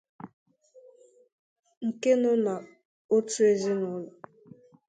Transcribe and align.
nke 1.87 2.11
nọ 2.21 2.31
n’otu 2.43 3.39
ezinaụlọ 3.51 4.09